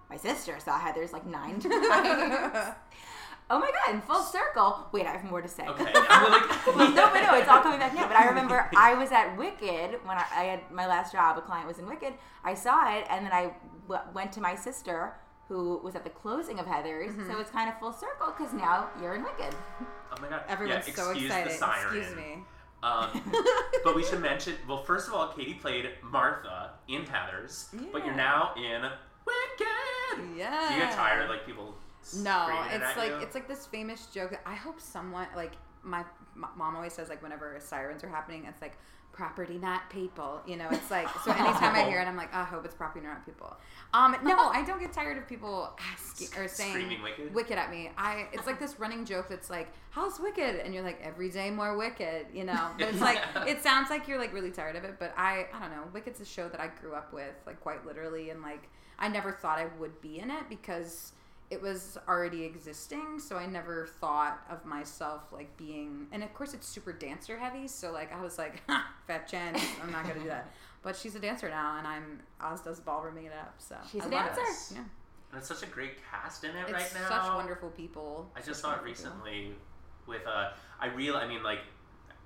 [0.09, 2.75] My sister saw Heather's like nine times.
[3.49, 3.95] Oh my god!
[3.95, 4.87] In full circle.
[4.91, 5.65] Wait, I have more to say.
[5.67, 5.91] Okay.
[5.93, 8.07] I'm like, no, but no, it's all coming back now.
[8.07, 11.37] But I remember I was at Wicked when I, I had my last job.
[11.37, 12.13] A client was in Wicked.
[12.43, 13.53] I saw it, and then I
[13.87, 15.13] w- went to my sister,
[15.47, 17.11] who was at the closing of Heather's.
[17.13, 17.31] Mm-hmm.
[17.31, 19.55] So it's kind of full circle because now you're in Wicked.
[20.11, 20.43] Oh my god.
[20.47, 21.51] Everyone's yeah, so excited.
[21.51, 21.97] The siren.
[21.97, 22.43] Excuse me.
[22.83, 23.33] Um,
[23.83, 24.55] but we should mention.
[24.67, 28.81] Well, first of all, Katie played Martha in Heather's, but you're now in
[29.25, 30.37] Wicked.
[30.37, 30.67] Yeah.
[30.67, 31.75] Do you get tired of like people?
[32.13, 33.17] No, it's like you?
[33.17, 36.03] it's like this famous joke that I hope someone like my,
[36.35, 38.77] my mom always says like whenever sirens are happening, it's like
[39.15, 40.41] property not people.
[40.45, 43.05] You know, it's like so anytime I hear it, I'm like, I hope it's property
[43.05, 43.55] not people.
[43.93, 47.01] Um, no, I don't get tired of people asking or saying Screaming
[47.33, 47.57] Wicked?
[47.57, 47.89] at me.
[47.97, 50.57] I it's like this running joke that's like, how's Wicked?
[50.63, 52.27] And you're like, every day more Wicked.
[52.33, 55.13] You know, but it's like it sounds like you're like really tired of it, but
[55.17, 55.83] I I don't know.
[55.93, 59.31] Wicked's a show that I grew up with, like quite literally, and like I never
[59.31, 61.13] thought I would be in it because
[61.51, 66.53] it was already existing so i never thought of myself like being and of course
[66.53, 70.19] it's super dancer heavy so like i was like ha, fat chen i'm not gonna
[70.19, 73.75] do that but she's a dancer now and i'm oz does ballrooming it up so
[73.91, 74.35] She's I a love it.
[74.35, 74.73] dancer.
[74.75, 74.79] yeah
[75.31, 77.09] And it's such a great cast in it it's right now.
[77.09, 79.21] such wonderful people I just Such saw it wonderful people.
[79.23, 79.55] recently
[80.07, 81.59] with uh I real I mean like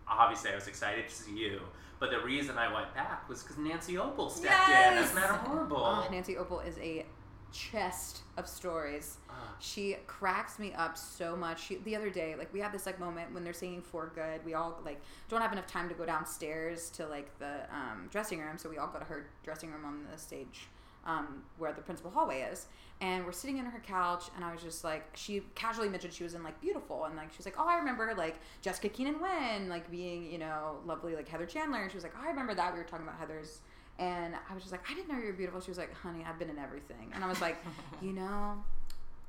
[0.07, 1.61] obviously I was excited to see you,
[1.99, 5.77] but the reason I went back was because Nancy Opel stepped in as Madame Morrible.
[5.77, 7.05] Oh, Nancy Opel is a
[7.51, 9.17] chest of stories.
[9.29, 9.55] Ah.
[9.59, 11.65] She cracks me up so much.
[11.67, 14.43] She, the other day, like we have this like moment when they're singing "For Good."
[14.45, 18.39] We all like don't have enough time to go downstairs to like the um, dressing
[18.39, 20.67] room, so we all go to her dressing room on the stage
[21.05, 22.67] um, where the principal hallway is.
[23.01, 26.23] And we're sitting in her couch, and I was just like, she casually mentioned she
[26.23, 29.21] was in like Beautiful, and like she was like, oh, I remember like Jessica Keenan
[29.21, 32.29] Wynn, like being you know lovely like Heather Chandler, and she was like, oh, I
[32.29, 33.61] remember that we were talking about Heather's,
[33.99, 35.61] and I was just like, I didn't know you were beautiful.
[35.61, 37.57] She was like, honey, I've been in everything, and I was like,
[38.01, 38.63] you know,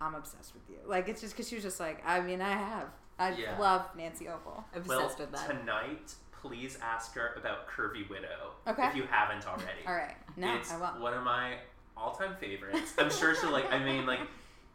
[0.00, 0.76] I'm obsessed with you.
[0.86, 2.86] Like it's just because she was just like, I mean, I have,
[3.18, 3.58] I Yeah.
[3.58, 4.64] love Nancy Opel.
[4.74, 5.46] Obsessed well, with that.
[5.60, 8.52] tonight, please ask her about Curvy Widow.
[8.66, 8.86] Okay.
[8.88, 9.84] If you haven't already.
[9.86, 11.00] All right, no, it's I won't.
[11.00, 11.56] one of my
[11.96, 12.94] all-time favorites.
[12.98, 13.70] I'm sure she'll like.
[13.72, 14.20] I mean, like,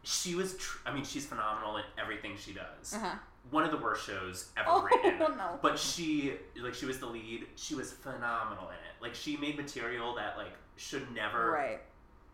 [0.04, 0.56] she was.
[0.58, 2.94] Tr- I mean, she's phenomenal in everything she does.
[2.94, 3.14] Uh huh.
[3.50, 5.18] One of the worst shows ever Oh written.
[5.18, 5.58] no.
[5.62, 7.46] But she, like, she was the lead.
[7.56, 9.00] She was phenomenal in it.
[9.00, 11.80] Like, she made material that like should never Right.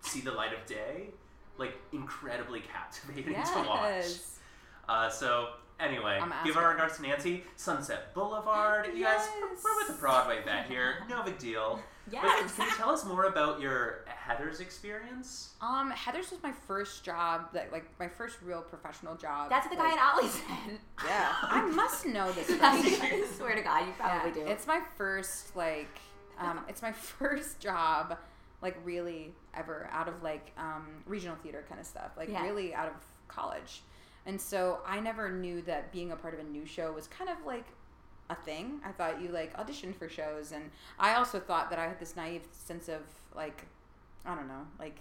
[0.01, 1.09] see the light of day.
[1.59, 4.05] Like, incredibly captivating to watch.
[4.89, 7.45] Uh, so anyway, give our regards to Nancy.
[7.57, 8.87] Sunset Boulevard.
[8.87, 9.61] You guys, Yes.
[9.63, 11.05] we're with the Broadway bet here.
[11.11, 11.81] No big deal.
[12.07, 12.57] But Yes.
[12.57, 15.55] can you tell us more about your Heather's experience?
[15.61, 19.51] Um, Heather's was my first job, that like my first real professional job.
[19.51, 20.79] That's what the guy like, in Ollie said.
[21.07, 22.51] Yeah, I must know this.
[22.61, 24.51] I swear to God, you probably Yeah, do.
[24.53, 25.99] It's my first like,
[26.39, 28.19] um, it's my first job,
[28.63, 32.43] like really ever out of like um, regional theater kind of stuff, like Yeah.
[32.43, 32.95] really out of
[33.29, 33.83] college,
[34.27, 37.31] and so I never knew that being a part of a new show was kind
[37.31, 37.67] of like
[38.31, 38.81] a thing.
[38.85, 42.17] I thought you like auditioned for shows, and I also thought that I had this
[42.17, 43.01] naive sense of
[43.35, 43.67] like,
[44.25, 44.97] I don't know, like.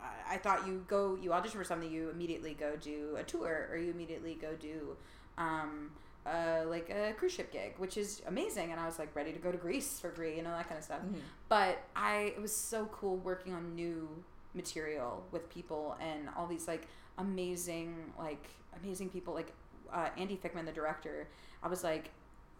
[0.00, 3.68] I- I thought you go, you audition for something, you immediately go do a tour,
[3.70, 4.96] or you immediately go do
[5.38, 5.92] um,
[6.26, 8.72] uh, like a cruise ship gig, which is amazing.
[8.72, 10.78] And I was like ready to go to Greece for free, you know, that kind
[10.78, 11.02] of stuff.
[11.02, 11.20] Mhm.
[11.48, 14.08] But I, it was so cool working on new
[14.54, 16.88] material with people and all these like
[17.18, 18.44] amazing, like
[18.82, 19.52] amazing people, like
[19.92, 21.28] uh, Andy Fickman, the director.
[21.62, 22.10] I was like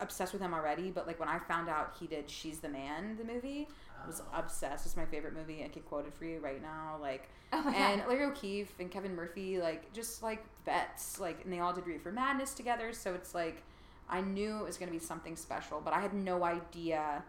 [0.03, 3.17] obsessed with him already, but like when I found out he did She's the Man,
[3.17, 3.69] the movie,
[4.03, 4.39] I was Oh.
[4.39, 4.85] obsessed.
[4.85, 5.65] It's my favorite movie.
[5.65, 6.99] I can quote it for you right now.
[7.01, 8.09] Like, Oh my and God.
[8.11, 12.11] Larry O'Keefe and Kevin Murphy, like just like vets, like, and they all did Reefer
[12.13, 12.93] Madness together.
[12.93, 13.63] So it's like,
[14.09, 17.23] I knew it was going to be something special, but I had no idea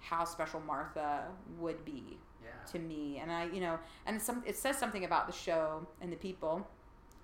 [0.00, 1.24] how special Martha
[1.58, 2.48] would be Yeah.
[2.72, 3.18] to me.
[3.18, 6.66] And I, you know, and some it says something about the show and the people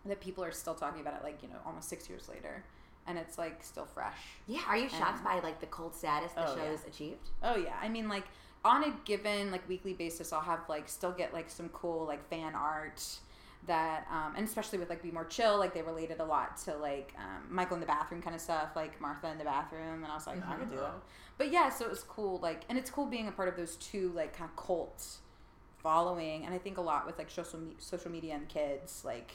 [0.07, 2.65] that people are still talking about it, like you know, almost six years later,
[3.11, 4.17] and it's like still fresh.
[4.47, 6.77] Yeah, are you shocked And- by like the cult status the Oh, yeah.
[6.89, 7.29] achieved?
[7.43, 8.25] Oh yeah, I mean like
[8.65, 12.27] on a given like weekly basis, I'll have like still get like some cool like
[12.29, 13.03] fan art
[13.67, 16.75] that um, and especially with like be more chill like they related a lot to
[16.79, 20.07] like um, Michael in the bathroom kind of stuff like Martha in the bathroom and
[20.07, 20.95] I was like I could do that
[21.37, 23.77] but yeah so it was cool like and it's cool being a part of those
[23.77, 25.05] two like kind of cult
[25.83, 29.33] following and I think a lot with like social me- social media and kids like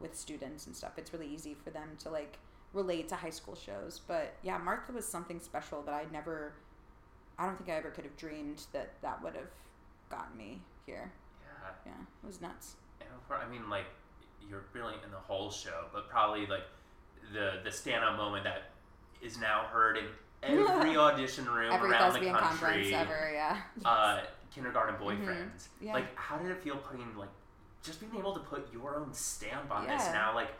[0.00, 2.38] with students and stuff it's really easy for them to like
[2.76, 6.52] relate to high school shows but yeah Martha was something special that I never
[7.38, 9.50] I don't think I ever could have dreamed that that would have
[10.10, 11.12] gotten me here.
[11.42, 11.70] Yeah.
[11.84, 12.76] Yeah, it was nuts.
[13.00, 13.86] And course, I mean, like,
[14.48, 16.64] you're brilliant in the whole show, but probably like
[17.32, 18.70] the the standout moment that
[19.20, 20.04] is now heard in
[20.42, 22.30] every audition room Every around the country.
[22.30, 23.58] conference ever, yeah.
[23.84, 24.20] uh,
[24.54, 25.50] kindergarten boyfriend.
[25.80, 25.94] Yeah.
[25.94, 27.30] Like, how did it feel putting like
[27.82, 30.32] just being able to put your own stamp on this now?
[30.34, 30.50] Like,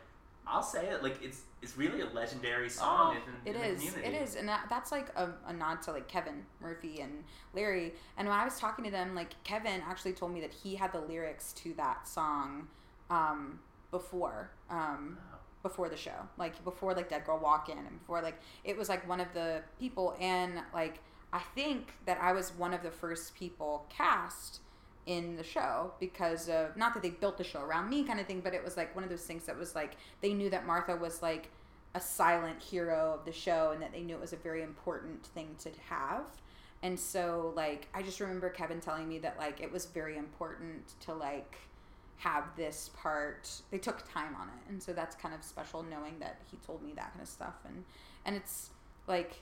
[0.46, 1.02] I'll say it.
[1.02, 3.80] Like, it's it's really a legendary song in, It in is.
[3.80, 4.16] the community.
[4.16, 7.94] It is, and that, that's like a, a nod to like Kevin Murphy and Larry.
[8.16, 10.92] And when I was talking to them, like Kevin actually told me that he had
[10.92, 12.68] the lyrics to that song
[13.10, 13.58] um,
[13.90, 15.38] before um, Oh.
[15.62, 19.08] before the show, like before like Dead Girl Walking, and before like it was like
[19.08, 21.00] one of the people, and like
[21.32, 24.60] I think that I was one of the first people cast
[25.06, 28.26] in the show because of not that they built the show around me kind of
[28.26, 30.66] thing, but it was like one of those things that was like they knew that
[30.66, 31.48] Martha was like
[31.94, 35.24] a silent hero of the show and that they knew it was a very important
[35.26, 36.24] thing to have.
[36.82, 40.94] And so like I just remember Kevin telling me that like it was very important
[41.00, 41.56] to like
[42.18, 43.50] have this part.
[43.70, 44.70] They took time on it.
[44.70, 47.54] And so that's kind of special knowing that he told me that kind of stuff.
[47.64, 47.84] And
[48.24, 48.70] and it's
[49.06, 49.40] like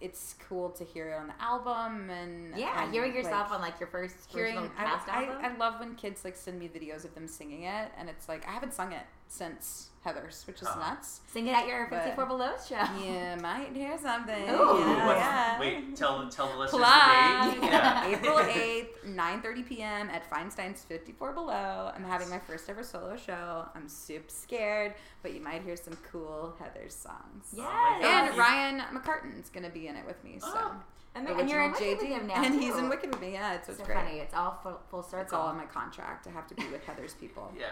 [0.00, 3.60] it's cool to hear it on the album and Yeah, and, hearing yourself like, on
[3.60, 5.44] like your first hearing I, cast I, album.
[5.44, 8.46] I love when kids like send me videos of them singing it and it's like
[8.48, 10.78] I haven't sung it since Heather's which is Oh.
[10.78, 12.74] nuts Sing it at your but- 54 Below show.
[13.02, 14.78] yeah might hear something Ooh.
[14.80, 15.60] yeah, yeah.
[15.60, 17.54] Wait, tell tell the listeners Plug.
[17.54, 17.70] the date.
[17.70, 18.06] Yeah.
[18.14, 20.10] April 8th, 9.30 p.m.
[20.10, 21.92] at Feinstein's 54 Below.
[21.94, 23.66] I'm having my first ever solo show.
[23.74, 27.52] I'm super scared, but you might hear some cool Heather's songs.
[27.52, 27.66] Yes.
[27.68, 30.48] Oh and Ryan McCartan's going to be in it with me, so.
[30.54, 30.72] Oh.
[31.14, 32.60] And, and you're in Original Wicked with him now And too.
[32.60, 33.96] he's in Wicked with me, yeah, it's, So it's great.
[33.98, 34.18] funny.
[34.18, 35.20] It's all full, full circle.
[35.22, 36.26] It's all in my contract.
[36.26, 37.52] I have to be with Heather's people.
[37.58, 37.66] Yeah,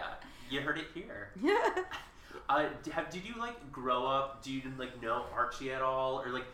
[0.49, 1.29] you heard it here.
[1.41, 1.57] Yeah.
[2.47, 4.43] Uh, have, did you like grow up?
[4.43, 6.45] Do you like know Archie at all, or like,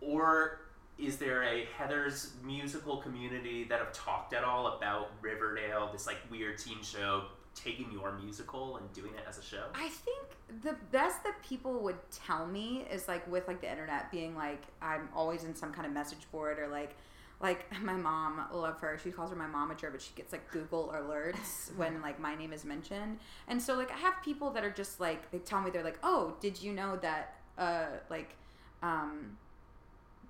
[0.00, 0.60] or
[0.96, 6.18] is there a Heather's musical community that have talked at all about Riverdale, this like
[6.30, 9.64] weird teen show, taking your musical and doing it as a show?
[9.74, 14.10] I think the best that people would tell me is like with like the internet
[14.10, 16.96] being like I'm always in some kind of message board or like
[17.40, 18.98] like my mom love her.
[19.02, 22.52] She calls her my momager but she gets like google alerts when like my name
[22.52, 23.18] is mentioned.
[23.48, 25.98] And so like i have people that are just like they tell me they're like
[26.02, 28.34] oh did you know that uh like
[28.82, 29.36] um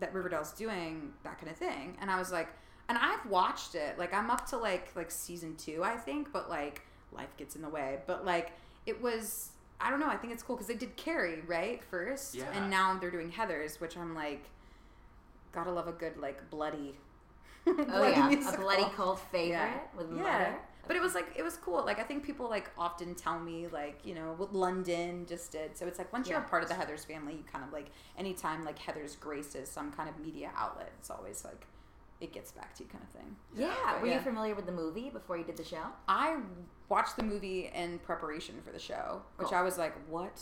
[0.00, 1.96] that riverdale's doing that kind of thing?
[2.00, 2.48] And i was like
[2.88, 3.98] and i've watched it.
[3.98, 6.82] Like i'm up to like like season two i think but like
[7.14, 8.53] life gets in the way but like
[8.87, 9.50] it was
[9.81, 12.44] i don't know i think it's cool because they did carrie right first Yeah.
[12.55, 14.44] and now they're doing heathers which i'm like
[15.53, 16.94] gotta love a good like bloody
[17.66, 19.74] Oh bloody yeah, a bloody cult favorite Yeah.
[19.96, 20.16] with Yeah.
[20.22, 20.55] mother.
[20.87, 21.83] But it was like it was cool.
[21.83, 25.74] Like I think people like often tell me like you know what London just did.
[25.79, 27.87] So it's like once you're a part of the Heather's family, you kind of like
[28.18, 31.66] anytime like Heather's graces some kind of media outlet, it's always like
[32.24, 33.37] it gets back to you kind of thing.
[33.56, 33.74] Yeah.
[33.92, 34.14] But Were yeah.
[34.14, 35.82] you familiar with the movie before you did the show?
[36.08, 36.38] I
[36.88, 39.58] watched the movie in preparation for the show, which Cool.
[39.58, 40.40] I was like, what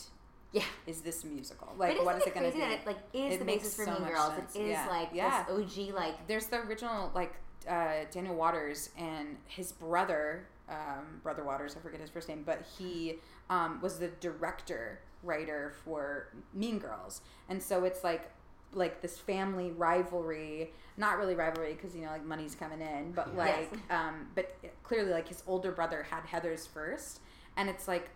[0.51, 0.63] Yeah.
[0.87, 1.73] is this musical?
[1.77, 2.59] Like what is it it going to be?
[2.61, 4.33] that it like is It the makes basis for so Mean Girls?
[4.35, 4.55] sense.
[4.55, 4.87] It is Yeah.
[4.89, 5.43] like Yeah.
[5.43, 7.33] this OG like there's the original like
[7.69, 12.61] uh, Daniel Waters and his brother, um, brother Waters, I forget his first name, but
[12.77, 13.19] he
[13.49, 18.29] um, was the director writer for Mean Girls, and so it's like
[18.75, 23.35] like this family rivalry, not really rivalry because you know like money's coming in, but
[23.35, 23.81] like Yes.
[23.89, 27.19] um, but clearly like his older brother had Heather's first,
[27.57, 28.09] and it's like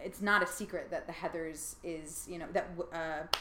[0.00, 3.36] it's not a secret that the Heather's is you know that uh,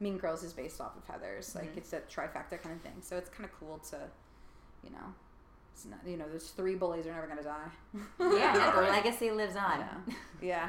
[0.00, 1.54] Mean Girls is based off of Heather's.
[1.54, 2.96] Like it's a trifecta kind of thing.
[3.00, 3.98] So it's kind of cool to,
[4.84, 5.14] you know,
[5.72, 7.70] it's not you know those three bullies are never gonna die.
[8.20, 9.78] yeah, the legacy lives on.
[9.80, 9.86] Yeah.
[10.40, 10.68] yeah.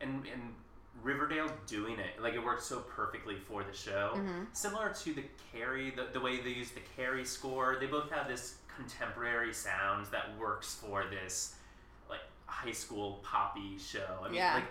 [0.00, 0.54] and and
[1.02, 4.12] Riverdale doing it like it worked so perfectly for the show.
[4.14, 4.44] Mm-hmm.
[4.52, 8.28] Similar to the Carrie, the, the way they use the Carrie score, they both have
[8.28, 11.54] this contemporary sound that works for this
[12.08, 14.20] like high school poppy show.
[14.22, 14.54] I mean, Yeah.
[14.54, 14.64] like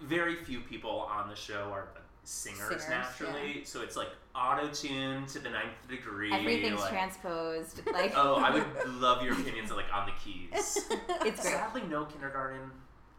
[0.00, 4.68] very few people on the show are like, singers, Singers, naturally, so it's like auto
[4.68, 6.32] tune to the ninth degree.
[6.32, 7.80] Everything's like, transposed.
[7.92, 8.64] Like Oh, I would
[9.00, 10.78] love your opinions like on the keys.
[11.24, 11.42] it's.
[11.42, 12.70] Sadly, no kindergarten.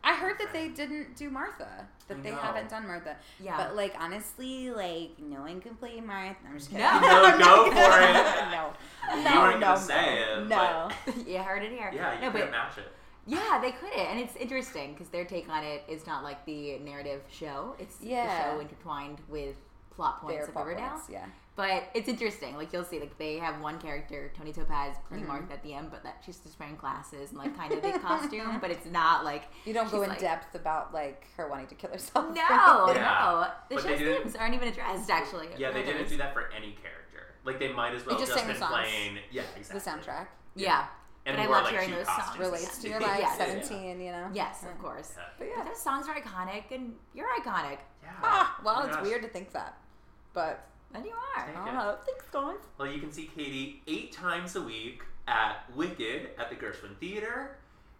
[0.10, 1.88] I heard that they didn't do Martha.
[2.08, 2.38] That I they know.
[2.38, 3.15] haven't done Martha.
[3.39, 3.58] Yeah.
[3.58, 6.36] But like honestly, like no one can play Martha.
[6.48, 6.86] I'm just kidding.
[6.86, 7.00] No.
[7.00, 8.52] No, go for it.
[8.52, 8.74] no.
[9.15, 10.89] You No, weren't no, gonna say no, it, No.
[11.32, 11.91] you heard it here.
[11.93, 12.91] Yeah, you no, couldn't but match it.
[13.28, 16.80] yeah, they couldn't, and it's interesting because their take on it is not like the
[16.80, 17.76] narrative show.
[17.80, 18.26] It's Yeah.
[18.26, 19.56] the show intertwined with
[19.91, 20.89] plot points Their of plot Riverdale.
[20.89, 21.25] points, yeah.
[21.56, 22.56] But it's interesting.
[22.56, 25.54] Like you'll see, like they have one character, Toni Topaz, playing Martha mm-hmm.
[25.54, 28.60] at the end, but that she's just wearing glasses and like kind of big costume.
[28.62, 31.75] But it's not like You don't go in like- depth about like her wanting to
[31.75, 32.28] kill herself.
[32.30, 32.34] No,
[32.93, 32.93] Yeah.
[32.95, 33.47] no.
[33.69, 35.10] The But show's didn't- themes aren't even addressed.
[35.10, 37.36] Actually, Yeah, they didn't do that for any character.
[37.43, 38.71] Like they might as well They just just been songs.
[38.71, 39.17] playing.
[39.32, 39.63] Yeah, exactly.
[39.63, 40.13] the exactly.
[40.13, 40.86] soundtrack Yeah,
[41.30, 42.39] And but I love like, hearing those costumes songs.
[42.39, 43.08] relates to your Yeah.
[43.08, 43.38] like Yes.
[43.38, 44.28] 17, you know.
[44.34, 45.13] yes, of course.
[45.18, 45.24] Yeah.
[45.38, 45.63] But But yeah.
[45.63, 47.78] those songs are iconic, and you're iconic.
[48.04, 48.10] Yeah.
[48.24, 49.06] Ah, Oh well, my it's gosh.
[49.06, 49.78] weird to think that,
[50.34, 51.46] but And you are.
[51.46, 52.00] Take I it.
[52.06, 52.56] Thanks, guys.
[52.78, 57.58] Well, you can see Katie eight times a week at Wicked at the Gershwin Theater.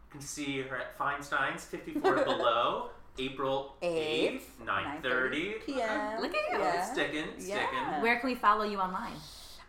[0.08, 2.90] You can see her at Feinstein's 54 Below,
[3.20, 5.66] April 8th, 9.30.
[5.68, 6.20] p.m.
[6.22, 6.58] Look at you.
[6.58, 6.80] Yeah.
[6.82, 7.58] It's sticking, it's Yeah.
[7.68, 8.02] sticking.
[8.02, 9.14] Where can we follow you online?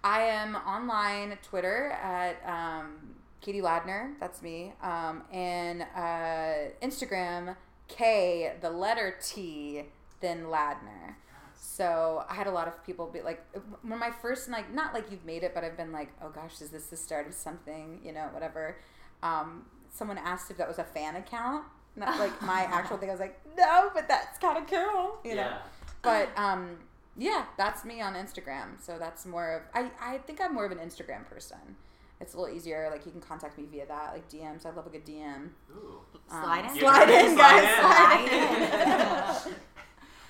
[0.02, 3.09] I am online Twitter at um,
[3.40, 4.14] Katie Ladner.
[4.20, 4.72] That's me.
[4.82, 7.56] Um, and uh, Instagram
[7.88, 9.84] K the letter T
[10.20, 11.14] then Ladner.
[11.56, 13.44] So I had a lot of people be like,
[13.82, 16.60] when my first like not like you've made it, but I've been like, oh gosh,
[16.60, 18.00] is this the start of something?
[18.04, 18.76] You know, whatever.
[19.22, 21.64] Um, someone asked if that was a fan account,
[21.96, 23.08] not like my actual thing.
[23.08, 25.18] I was like, no, but that's kind of cool.
[25.24, 25.42] You know.
[25.42, 25.58] Yeah.
[26.02, 26.78] But um,
[27.16, 28.80] yeah, that's me on Instagram.
[28.80, 31.76] So that's more of I, I think I'm more of an Instagram person.
[32.20, 32.88] It's a little easier.
[32.90, 34.66] Like you can contact me via that, like DMs.
[34.66, 35.48] I love a good DM.
[35.70, 36.00] Ooh.
[36.30, 36.78] Um, slide in.
[36.78, 37.62] Slide in, guys.
[37.64, 37.80] in.
[37.80, 39.54] Slide in.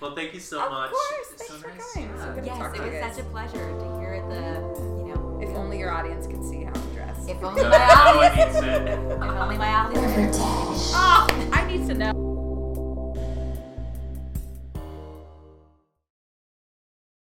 [0.00, 0.90] Well, thank you so Of much.
[0.92, 1.92] course, It's thanks so for nice.
[1.94, 2.08] coming.
[2.18, 2.34] So Yeah.
[2.34, 3.16] good Yes, it was guys.
[3.16, 6.72] such a pleasure to hear the, you know, If only your audience could see how
[6.74, 7.28] I'm dressed.
[7.28, 10.36] if only my audience, if only my audience.
[10.94, 12.29] oh, I need to know.